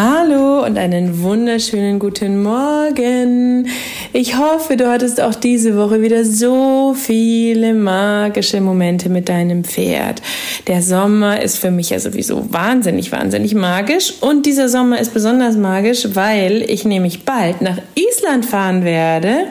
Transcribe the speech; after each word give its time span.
Hallo 0.00 0.64
und 0.64 0.78
einen 0.78 1.22
wunderschönen 1.22 1.98
guten 1.98 2.40
Morgen. 2.40 3.66
Ich 4.12 4.38
hoffe, 4.38 4.76
du 4.76 4.88
hattest 4.88 5.20
auch 5.20 5.34
diese 5.34 5.76
Woche 5.76 6.00
wieder 6.02 6.24
so 6.24 6.94
viele 6.94 7.74
magische 7.74 8.60
Momente 8.60 9.08
mit 9.08 9.28
deinem 9.28 9.64
Pferd. 9.64 10.22
Der 10.68 10.82
Sommer 10.82 11.42
ist 11.42 11.58
für 11.58 11.72
mich 11.72 11.90
ja 11.90 11.98
sowieso 11.98 12.46
wahnsinnig, 12.52 13.10
wahnsinnig 13.10 13.56
magisch. 13.56 14.14
Und 14.20 14.46
dieser 14.46 14.68
Sommer 14.68 15.00
ist 15.00 15.14
besonders 15.14 15.56
magisch, 15.56 16.06
weil 16.12 16.62
ich 16.70 16.84
nämlich 16.84 17.24
bald 17.24 17.60
nach 17.60 17.78
Island 17.96 18.46
fahren 18.46 18.84
werde 18.84 19.48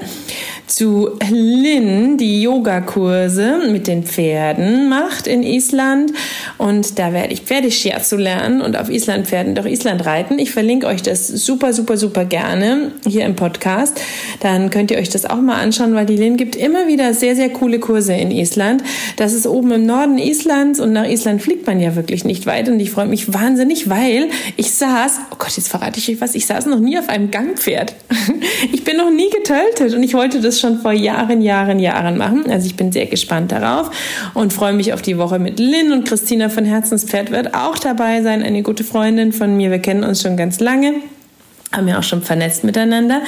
zu 0.67 1.11
Lynn, 1.29 2.17
die 2.17 2.41
Yogakurse 2.41 3.61
mit 3.71 3.87
den 3.87 4.03
Pferden 4.03 4.89
macht 4.89 5.25
in 5.25 5.41
Island. 5.41 6.11
Und 6.57 6.99
da 6.99 7.13
werde 7.13 7.33
ich 7.33 7.41
Pferdescherzo 7.41 8.17
lernen 8.17 8.61
und 8.61 8.77
auf 8.77 8.89
Island 8.89 9.27
Pferden 9.27 9.55
durch 9.55 9.67
Island 9.67 10.05
reiten. 10.05 10.39
Ich 10.39 10.51
verlinke 10.51 10.87
euch 10.87 11.01
das 11.01 11.27
super, 11.27 11.73
super, 11.73 11.97
super 11.97 12.25
gerne 12.25 12.91
hier 13.07 13.25
im 13.25 13.35
Podcast. 13.35 13.99
Dann 14.41 14.69
könnt 14.69 14.91
ihr 14.91 14.97
euch 14.97 15.09
das 15.09 15.25
auch 15.25 15.41
mal 15.41 15.55
anschauen, 15.55 15.95
weil 15.95 16.05
die 16.05 16.17
Lynn 16.17 16.37
gibt 16.37 16.55
immer 16.55 16.87
wieder 16.87 17.13
sehr, 17.13 17.35
sehr 17.35 17.49
coole 17.49 17.79
Kurse 17.79 18.13
in 18.13 18.31
Island. 18.31 18.83
Das 19.15 19.33
ist 19.33 19.47
oben 19.47 19.71
im 19.71 19.85
Norden 19.85 20.17
Islands 20.17 20.79
und 20.79 20.91
nach 20.91 21.07
Island 21.07 21.41
fliegt 21.41 21.65
man 21.65 21.79
ja 21.79 21.95
wirklich 21.95 22.25
nicht 22.25 22.45
weit. 22.45 22.67
Und 22.67 22.79
ich 22.79 22.91
freue 22.91 23.07
mich 23.07 23.33
wahnsinnig, 23.33 23.89
weil 23.89 24.27
ich 24.57 24.71
saß, 24.71 25.19
oh 25.31 25.35
Gott, 25.39 25.55
jetzt 25.55 25.69
verrate 25.69 25.99
ich 25.99 26.09
euch 26.09 26.19
was, 26.19 26.35
ich 26.35 26.45
saß 26.45 26.65
noch 26.65 26.79
nie 26.79 26.99
auf 26.99 27.07
einem 27.09 27.31
Gangpferd. 27.31 27.95
Ich 28.71 28.83
bin 28.83 28.97
noch 28.97 29.11
nie 29.11 29.29
getöltet 29.29 29.93
und 29.93 30.03
ich 30.03 30.13
wollte 30.13 30.41
das 30.41 30.56
schon 30.59 30.79
vor 30.79 30.91
Jahren, 30.91 31.41
Jahren, 31.41 31.79
Jahren 31.79 32.17
machen. 32.17 32.49
Also 32.49 32.67
ich 32.67 32.75
bin 32.75 32.91
sehr 32.91 33.05
gespannt 33.05 33.51
darauf 33.51 33.91
und 34.33 34.53
freue 34.53 34.73
mich 34.73 34.93
auf 34.93 35.01
die 35.01 35.17
Woche 35.17 35.39
mit 35.39 35.59
Lynn 35.59 35.91
und 35.91 36.07
Christina 36.07 36.49
von 36.49 36.65
Herzenspferd 36.65 37.31
wird 37.31 37.53
auch 37.53 37.77
dabei 37.77 38.21
sein, 38.21 38.43
eine 38.43 38.63
gute 38.63 38.83
Freundin 38.83 39.33
von 39.33 39.55
mir. 39.55 39.71
Wir 39.71 39.79
kennen 39.79 40.03
uns 40.03 40.21
schon 40.21 40.37
ganz 40.37 40.59
lange 40.59 40.95
haben 41.73 41.87
ja 41.87 41.99
auch 41.99 42.03
schon 42.03 42.21
vernetzt 42.21 42.63
miteinander 42.63 43.21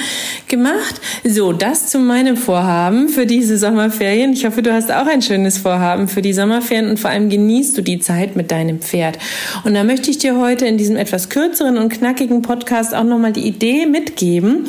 gemacht. 0.48 1.00
So, 1.24 1.52
das 1.52 1.88
zu 1.88 1.98
meinem 1.98 2.36
Vorhaben 2.36 3.08
für 3.10 3.26
diese 3.26 3.58
Sommerferien. 3.58 4.32
Ich 4.32 4.46
hoffe, 4.46 4.62
du 4.62 4.72
hast 4.72 4.90
auch 4.90 5.06
ein 5.06 5.20
schönes 5.20 5.58
Vorhaben 5.58 6.08
für 6.08 6.22
die 6.22 6.32
Sommerferien 6.32 6.88
und 6.88 6.98
vor 6.98 7.10
allem 7.10 7.28
genießt 7.28 7.76
du 7.76 7.82
die 7.82 8.00
Zeit 8.00 8.36
mit 8.36 8.50
deinem 8.50 8.80
Pferd. 8.80 9.18
Und 9.64 9.74
da 9.74 9.84
möchte 9.84 10.10
ich 10.10 10.18
dir 10.18 10.38
heute 10.38 10.66
in 10.66 10.78
diesem 10.78 10.96
etwas 10.96 11.28
kürzeren 11.28 11.76
und 11.76 11.90
knackigen 11.90 12.40
Podcast 12.40 12.94
auch 12.94 13.04
nochmal 13.04 13.32
die 13.32 13.46
Idee 13.46 13.84
mitgeben, 13.84 14.64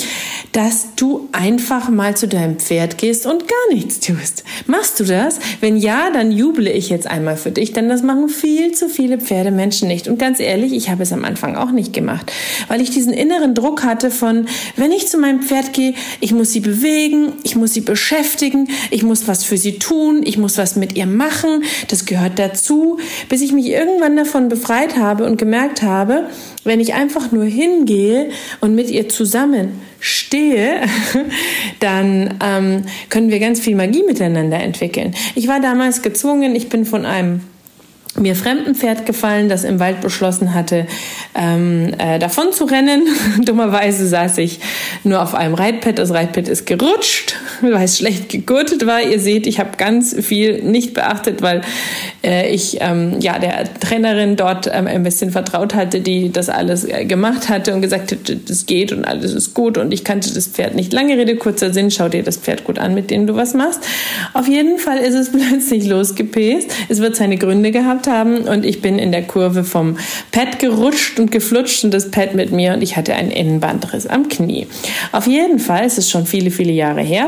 dass 0.51 0.95
du 0.95 1.29
einfach 1.31 1.87
mal 1.87 2.15
zu 2.17 2.27
deinem 2.27 2.59
Pferd 2.59 2.97
gehst 2.97 3.25
und 3.25 3.47
gar 3.47 3.73
nichts 3.73 4.01
tust. 4.01 4.43
Machst 4.67 4.99
du 4.99 5.05
das? 5.05 5.39
Wenn 5.61 5.77
ja, 5.77 6.11
dann 6.11 6.31
juble 6.31 6.69
ich 6.69 6.89
jetzt 6.89 7.07
einmal 7.07 7.37
für 7.37 7.51
dich, 7.51 7.71
denn 7.71 7.87
das 7.87 8.03
machen 8.03 8.27
viel 8.27 8.73
zu 8.73 8.89
viele 8.89 9.17
Pferdemenschen 9.17 9.87
nicht. 9.87 10.09
Und 10.09 10.19
ganz 10.19 10.41
ehrlich, 10.41 10.73
ich 10.73 10.89
habe 10.89 11.03
es 11.03 11.13
am 11.13 11.23
Anfang 11.23 11.55
auch 11.55 11.71
nicht 11.71 11.93
gemacht, 11.93 12.33
weil 12.67 12.81
ich 12.81 12.89
diesen 12.89 13.13
inneren 13.13 13.55
Druck 13.55 13.60
hatte 13.83 14.11
von, 14.11 14.47
wenn 14.75 14.91
ich 14.91 15.07
zu 15.07 15.17
meinem 15.17 15.41
Pferd 15.41 15.73
gehe, 15.73 15.93
ich 16.19 16.33
muss 16.33 16.51
sie 16.51 16.59
bewegen, 16.59 17.33
ich 17.43 17.55
muss 17.55 17.73
sie 17.73 17.81
beschäftigen, 17.81 18.69
ich 18.89 19.03
muss 19.03 19.27
was 19.27 19.43
für 19.43 19.57
sie 19.57 19.79
tun, 19.79 20.21
ich 20.23 20.37
muss 20.37 20.57
was 20.57 20.75
mit 20.75 20.95
ihr 20.95 21.05
machen, 21.05 21.63
das 21.87 22.05
gehört 22.05 22.39
dazu, 22.39 22.97
bis 23.29 23.41
ich 23.41 23.53
mich 23.53 23.67
irgendwann 23.67 24.15
davon 24.15 24.49
befreit 24.49 24.97
habe 24.97 25.25
und 25.25 25.37
gemerkt 25.37 25.81
habe, 25.81 26.29
wenn 26.63 26.79
ich 26.79 26.93
einfach 26.93 27.31
nur 27.31 27.45
hingehe 27.45 28.29
und 28.59 28.75
mit 28.75 28.89
ihr 28.89 29.09
zusammen 29.09 29.79
stehe, 29.99 30.81
dann 31.79 32.39
ähm, 32.43 32.83
können 33.09 33.29
wir 33.31 33.39
ganz 33.39 33.59
viel 33.59 33.75
Magie 33.75 34.03
miteinander 34.03 34.59
entwickeln. 34.59 35.15
Ich 35.35 35.47
war 35.47 35.59
damals 35.59 36.01
gezwungen, 36.01 36.55
ich 36.55 36.69
bin 36.69 36.85
von 36.85 37.05
einem 37.05 37.41
mir 38.17 38.35
fremden 38.35 38.75
Pferd 38.75 39.05
gefallen, 39.05 39.47
das 39.47 39.63
im 39.63 39.79
Wald 39.79 40.01
beschlossen 40.01 40.53
hatte, 40.53 40.85
ähm, 41.33 41.93
äh, 41.97 42.19
davon 42.19 42.51
zu 42.51 42.65
rennen. 42.65 43.07
Dummerweise 43.45 44.05
saß 44.05 44.37
ich 44.39 44.59
nur 45.03 45.21
auf 45.21 45.33
einem 45.33 45.53
Reitpad. 45.53 45.97
Das 45.97 46.11
Reitpad 46.11 46.49
ist 46.49 46.65
gerutscht, 46.65 47.35
weil 47.61 47.85
es 47.85 47.97
schlecht 47.97 48.29
gegurtet 48.29 48.85
war. 48.85 49.01
Ihr 49.01 49.19
seht, 49.19 49.47
ich 49.47 49.59
habe 49.59 49.77
ganz 49.77 50.13
viel 50.21 50.61
nicht 50.61 50.93
beachtet, 50.93 51.41
weil 51.41 51.61
äh, 52.23 52.53
ich 52.53 52.79
ähm, 52.81 53.19
ja 53.21 53.39
der 53.39 53.73
Trainerin 53.79 54.35
dort 54.35 54.69
ähm, 54.71 54.87
ein 54.87 55.03
bisschen 55.03 55.31
vertraut 55.31 55.73
hatte, 55.73 56.01
die 56.01 56.31
das 56.31 56.49
alles 56.49 56.83
äh, 56.83 57.05
gemacht 57.05 57.47
hatte 57.47 57.73
und 57.73 57.81
gesagt 57.81 58.11
hat, 58.11 58.49
das 58.49 58.65
geht 58.65 58.91
und 58.91 59.05
alles 59.05 59.33
ist 59.33 59.53
gut 59.53 59.77
und 59.77 59.93
ich 59.93 60.03
kannte 60.03 60.33
das 60.33 60.47
Pferd 60.47 60.75
nicht. 60.75 60.91
Lange 60.91 61.17
Rede, 61.17 61.37
kurzer 61.37 61.73
Sinn, 61.73 61.91
schau 61.91 62.09
dir 62.09 62.23
das 62.23 62.37
Pferd 62.37 62.65
gut 62.65 62.77
an, 62.77 62.93
mit 62.93 63.09
dem 63.09 63.25
du 63.25 63.35
was 63.35 63.53
machst. 63.53 63.79
Auf 64.33 64.49
jeden 64.49 64.79
Fall 64.79 64.97
ist 64.97 65.15
es 65.15 65.31
plötzlich 65.49 65.87
losgepest. 65.87 66.69
Es 66.89 66.99
wird 66.99 67.15
seine 67.15 67.37
Gründe 67.37 67.71
gehabt 67.71 68.00
gehabt 68.01 68.07
haben 68.07 68.47
und 68.47 68.65
ich 68.65 68.81
bin 68.81 68.99
in 68.99 69.11
der 69.11 69.23
Kurve 69.23 69.63
vom 69.63 69.97
Pad 70.31 70.59
gerutscht 70.59 71.19
und 71.19 71.31
geflutscht 71.31 71.83
und 71.83 71.93
das 71.93 72.11
Pad 72.11 72.35
mit 72.35 72.51
mir 72.51 72.73
und 72.73 72.81
ich 72.81 72.97
hatte 72.97 73.13
einen 73.13 73.31
Innenbandriss 73.31 74.07
am 74.07 74.27
Knie. 74.29 74.67
Auf 75.11 75.27
jeden 75.27 75.59
Fall, 75.59 75.85
es 75.85 75.97
ist 75.97 76.09
schon 76.09 76.25
viele, 76.25 76.51
viele 76.51 76.71
Jahre 76.71 77.01
her, 77.01 77.27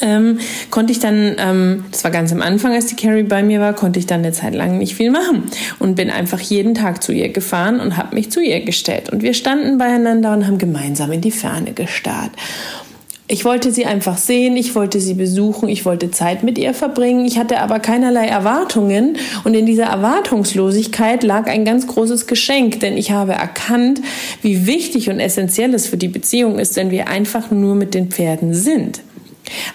ähm, 0.00 0.38
konnte 0.70 0.92
ich 0.92 0.98
dann, 0.98 1.36
ähm, 1.38 1.84
das 1.90 2.02
war 2.02 2.10
ganz 2.10 2.32
am 2.32 2.42
Anfang, 2.42 2.72
als 2.72 2.86
die 2.86 2.96
Carrie 2.96 3.22
bei 3.22 3.42
mir 3.42 3.60
war, 3.60 3.72
konnte 3.74 4.00
ich 4.00 4.06
dann 4.06 4.20
eine 4.20 4.32
Zeit 4.32 4.54
lang 4.54 4.78
nicht 4.78 4.94
viel 4.94 5.10
machen 5.10 5.44
und 5.78 5.94
bin 5.94 6.10
einfach 6.10 6.40
jeden 6.40 6.74
Tag 6.74 7.02
zu 7.02 7.12
ihr 7.12 7.28
gefahren 7.28 7.78
und 7.78 7.96
habe 7.96 8.14
mich 8.14 8.30
zu 8.30 8.40
ihr 8.40 8.60
gestellt. 8.64 9.10
Und 9.10 9.22
wir 9.22 9.34
standen 9.34 9.78
beieinander 9.78 10.32
und 10.32 10.46
haben 10.46 10.58
gemeinsam 10.58 11.12
in 11.12 11.20
die 11.20 11.30
Ferne 11.30 11.72
gestarrt. 11.72 12.32
Ich 13.32 13.46
wollte 13.46 13.72
sie 13.72 13.86
einfach 13.86 14.18
sehen, 14.18 14.58
ich 14.58 14.74
wollte 14.74 15.00
sie 15.00 15.14
besuchen, 15.14 15.70
ich 15.70 15.86
wollte 15.86 16.10
Zeit 16.10 16.42
mit 16.42 16.58
ihr 16.58 16.74
verbringen, 16.74 17.24
ich 17.24 17.38
hatte 17.38 17.60
aber 17.60 17.80
keinerlei 17.80 18.26
Erwartungen 18.26 19.16
und 19.44 19.54
in 19.54 19.64
dieser 19.64 19.86
Erwartungslosigkeit 19.86 21.22
lag 21.22 21.46
ein 21.46 21.64
ganz 21.64 21.86
großes 21.86 22.26
Geschenk, 22.26 22.80
denn 22.80 22.98
ich 22.98 23.10
habe 23.10 23.32
erkannt, 23.32 24.02
wie 24.42 24.66
wichtig 24.66 25.08
und 25.08 25.18
essentiell 25.18 25.72
es 25.72 25.86
für 25.86 25.96
die 25.96 26.08
Beziehung 26.08 26.58
ist, 26.58 26.76
wenn 26.76 26.90
wir 26.90 27.08
einfach 27.08 27.50
nur 27.50 27.74
mit 27.74 27.94
den 27.94 28.10
Pferden 28.10 28.52
sind. 28.52 29.00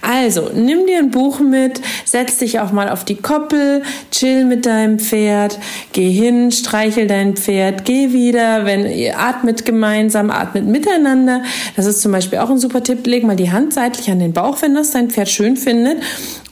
Also, 0.01 0.49
nimm 0.53 0.85
dir 0.85 0.99
ein 0.99 1.11
Buch 1.11 1.39
mit, 1.39 1.81
setz 2.05 2.37
dich 2.37 2.59
auch 2.59 2.71
mal 2.71 2.89
auf 2.89 3.05
die 3.05 3.15
Koppel, 3.15 3.83
chill 4.11 4.45
mit 4.45 4.65
deinem 4.65 4.99
Pferd, 4.99 5.57
geh 5.93 6.11
hin, 6.11 6.51
streichel 6.51 7.07
dein 7.07 7.35
Pferd, 7.35 7.85
geh 7.85 8.13
wieder, 8.13 8.65
wenn 8.65 8.85
ihr 8.85 9.19
atmet 9.19 9.65
gemeinsam, 9.65 10.29
atmet 10.29 10.65
miteinander. 10.65 11.43
Das 11.75 11.85
ist 11.85 12.01
zum 12.01 12.11
Beispiel 12.11 12.39
auch 12.39 12.49
ein 12.49 12.59
super 12.59 12.83
Tipp. 12.83 13.05
Leg 13.07 13.23
mal 13.23 13.35
die 13.35 13.51
Hand 13.51 13.73
seitlich 13.73 14.09
an 14.09 14.19
den 14.19 14.33
Bauch, 14.33 14.61
wenn 14.61 14.75
das 14.75 14.91
dein 14.91 15.09
Pferd 15.09 15.29
schön 15.29 15.57
findet 15.57 15.97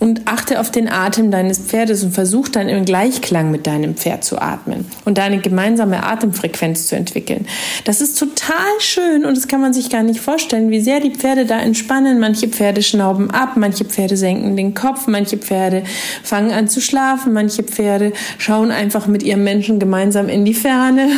und 0.06 0.22
achte 0.26 0.60
auf 0.60 0.70
den 0.70 0.88
Atem 0.88 1.32
deines 1.32 1.58
Pferdes 1.58 2.04
und 2.04 2.14
versuch 2.14 2.48
dann 2.48 2.70
im 2.70 2.86
Gleichklang 2.86 3.50
mit 3.50 3.66
deinem 3.66 3.96
Pferd 3.96 4.24
zu 4.24 4.40
atmen 4.40 4.86
und 5.04 5.18
deine 5.18 5.40
gemeinsame 5.40 6.04
Atemfrequenz 6.04 6.86
zu 6.86 6.96
entwickeln. 6.96 7.48
Das 7.86 8.02
ist 8.02 8.20
total 8.20 8.56
schön 8.80 9.26
und 9.26 9.36
das 9.36 9.48
kann 9.48 9.62
man 9.62 9.74
sich 9.74 9.90
gar 9.90 10.04
nicht 10.04 10.20
vorstellen, 10.20 10.70
wie 10.70 10.80
sehr 10.80 11.00
die 11.00 11.10
Pferde 11.10 11.48
da 11.48 11.60
entspannen. 11.60 12.20
Manche 12.20 12.48
Pferde 12.48 12.84
schnauben 12.84 13.32
ab, 13.32 13.54
manche 13.56 13.84
Pferde 13.84 14.16
senken 14.16 14.56
den 14.56 14.76
Kopf, 14.76 15.08
manche 15.08 15.38
Pferde 15.38 15.82
fangen 16.24 16.52
an 16.52 16.68
zu 16.68 16.82
schlafen, 16.82 17.34
manche 17.34 17.64
Pferde 17.64 18.14
schauen 18.38 18.70
einfach 18.70 19.08
mit 19.08 19.24
ihrem 19.24 19.44
Menschen 19.44 19.80
gemeinsam 19.80 20.30
in 20.30 20.46
die 20.46 20.54
Ferne. 20.54 21.10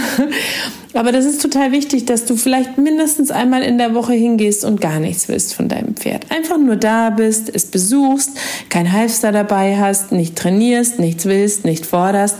Aber 0.93 1.11
das 1.11 1.25
ist 1.25 1.41
total 1.41 1.71
wichtig, 1.71 2.05
dass 2.05 2.25
du 2.25 2.35
vielleicht 2.35 2.77
mindestens 2.77 3.31
einmal 3.31 3.61
in 3.61 3.77
der 3.77 3.93
Woche 3.93 4.13
hingehst 4.13 4.65
und 4.65 4.81
gar 4.81 4.99
nichts 4.99 5.27
willst 5.27 5.53
von 5.53 5.67
deinem 5.67 5.95
Pferd. 5.95 6.31
Einfach 6.31 6.57
nur 6.57 6.75
da 6.75 7.09
bist, 7.09 7.53
es 7.53 7.65
besuchst, 7.65 8.31
kein 8.69 8.91
Halfter 8.91 9.31
dabei 9.31 9.77
hast, 9.77 10.11
nicht 10.11 10.35
trainierst, 10.35 10.99
nichts 10.99 11.25
willst, 11.25 11.65
nicht 11.65 11.85
forderst 11.85 12.35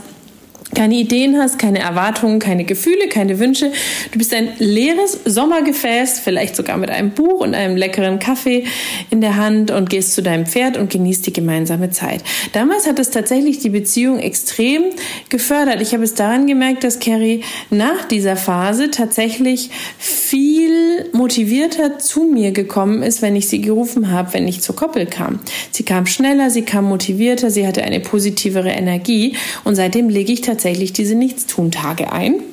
keine 0.77 0.93
Ideen 0.93 1.39
hast, 1.39 1.57
keine 1.57 1.79
Erwartungen, 1.79 2.37
keine 2.37 2.63
Gefühle, 2.63 3.07
keine 3.09 3.39
Wünsche. 3.39 3.71
Du 4.11 4.19
bist 4.19 4.31
ein 4.31 4.49
leeres 4.59 5.19
Sommergefäß, 5.25 6.19
vielleicht 6.19 6.55
sogar 6.55 6.77
mit 6.77 6.91
einem 6.91 7.09
Buch 7.09 7.39
und 7.39 7.55
einem 7.55 7.75
leckeren 7.75 8.19
Kaffee 8.19 8.65
in 9.09 9.19
der 9.19 9.37
Hand 9.37 9.71
und 9.71 9.89
gehst 9.89 10.13
zu 10.13 10.21
deinem 10.21 10.45
Pferd 10.45 10.77
und 10.77 10.91
genießt 10.91 11.25
die 11.25 11.33
gemeinsame 11.33 11.89
Zeit. 11.89 12.21
Damals 12.53 12.85
hat 12.85 12.99
es 12.99 13.09
tatsächlich 13.09 13.57
die 13.57 13.71
Beziehung 13.71 14.19
extrem 14.19 14.83
gefördert. 15.29 15.81
Ich 15.81 15.93
habe 15.93 16.03
es 16.03 16.13
daran 16.13 16.45
gemerkt, 16.45 16.83
dass 16.83 16.99
Carrie 16.99 17.43
nach 17.71 18.05
dieser 18.05 18.35
Phase 18.35 18.91
tatsächlich 18.91 19.71
viel 19.97 21.09
motivierter 21.11 21.97
zu 21.97 22.25
mir 22.25 22.51
gekommen 22.51 23.01
ist, 23.01 23.23
wenn 23.23 23.35
ich 23.35 23.47
sie 23.47 23.61
gerufen 23.61 24.11
habe, 24.11 24.33
wenn 24.33 24.47
ich 24.47 24.61
zur 24.61 24.75
Koppel 24.75 25.07
kam. 25.07 25.39
Sie 25.71 25.83
kam 25.83 26.05
schneller, 26.05 26.51
sie 26.51 26.61
kam 26.61 26.85
motivierter, 26.85 27.49
sie 27.49 27.65
hatte 27.65 27.81
eine 27.81 27.99
positivere 27.99 28.69
Energie 28.69 29.35
und 29.63 29.75
seitdem 29.75 30.09
lege 30.09 30.31
ich 30.31 30.41
tatsächlich 30.41 30.66
tatsächlich 30.67 30.91
diese 30.91 31.15
Nichtstun-Tage 31.15 32.11
ein. 32.11 32.43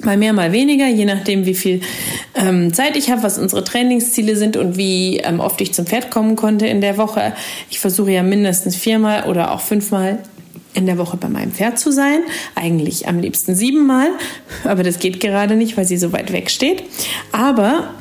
Mal 0.00 0.16
mehr, 0.16 0.32
mal 0.32 0.52
weniger, 0.52 0.86
je 0.86 1.04
nachdem, 1.04 1.46
wie 1.46 1.54
viel 1.54 1.80
ähm, 2.36 2.72
Zeit 2.72 2.96
ich 2.96 3.10
habe, 3.10 3.24
was 3.24 3.38
unsere 3.38 3.64
Trainingsziele 3.64 4.36
sind 4.36 4.56
und 4.56 4.76
wie 4.76 5.18
ähm, 5.18 5.40
oft 5.40 5.60
ich 5.60 5.74
zum 5.74 5.84
Pferd 5.84 6.12
kommen 6.12 6.36
konnte 6.36 6.66
in 6.68 6.80
der 6.80 6.96
Woche. 6.96 7.32
Ich 7.70 7.80
versuche 7.80 8.12
ja 8.12 8.22
mindestens 8.22 8.76
viermal 8.76 9.24
oder 9.24 9.50
auch 9.50 9.60
fünfmal 9.60 10.20
in 10.74 10.86
der 10.86 10.96
Woche 10.96 11.16
bei 11.16 11.28
meinem 11.28 11.50
Pferd 11.50 11.76
zu 11.76 11.90
sein. 11.90 12.20
Eigentlich 12.54 13.08
am 13.08 13.18
liebsten 13.18 13.56
siebenmal, 13.56 14.10
aber 14.62 14.84
das 14.84 15.00
geht 15.00 15.18
gerade 15.18 15.56
nicht, 15.56 15.76
weil 15.76 15.86
sie 15.86 15.96
so 15.96 16.12
weit 16.12 16.32
weg 16.32 16.52
steht. 16.52 16.84
Aber 17.32 17.94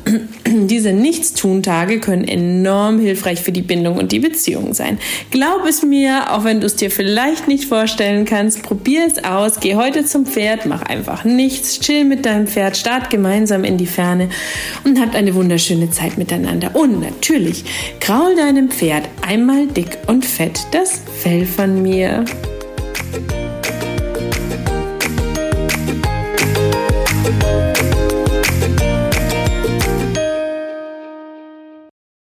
diese 0.67 0.93
Nichtstun-Tage 0.93 1.99
können 1.99 2.27
enorm 2.27 2.99
hilfreich 2.99 3.41
für 3.41 3.51
die 3.51 3.61
Bindung 3.61 3.97
und 3.97 4.11
die 4.11 4.19
Beziehung 4.19 4.73
sein. 4.73 4.99
Glaub 5.31 5.65
es 5.67 5.83
mir, 5.83 6.31
auch 6.31 6.43
wenn 6.43 6.59
du 6.59 6.65
es 6.65 6.75
dir 6.75 6.91
vielleicht 6.91 7.47
nicht 7.47 7.65
vorstellen 7.65 8.25
kannst, 8.25 8.63
probier 8.63 9.05
es 9.05 9.23
aus, 9.23 9.59
geh 9.59 9.75
heute 9.75 10.05
zum 10.05 10.25
Pferd, 10.25 10.65
mach 10.65 10.83
einfach 10.83 11.23
nichts, 11.23 11.79
chill 11.79 12.05
mit 12.05 12.25
deinem 12.25 12.47
Pferd, 12.47 12.77
start 12.77 13.09
gemeinsam 13.09 13.63
in 13.63 13.77
die 13.77 13.85
Ferne 13.85 14.29
und 14.83 14.99
habt 14.99 15.15
eine 15.15 15.35
wunderschöne 15.35 15.89
Zeit 15.91 16.17
miteinander. 16.17 16.71
Und 16.75 17.01
natürlich, 17.01 17.63
kraul 17.99 18.35
deinem 18.35 18.69
Pferd 18.69 19.07
einmal 19.25 19.67
dick 19.67 19.97
und 20.07 20.25
fett 20.25 20.65
das 20.71 21.01
Fell 21.21 21.45
von 21.45 21.81
mir. 21.81 22.25